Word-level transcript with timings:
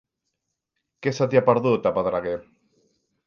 Què 1.07 1.13
se 1.17 1.27
t'hi 1.33 1.39
ha 1.41 1.45
perdut, 1.51 1.85
a 1.89 1.93
Pedreguer? 1.99 2.35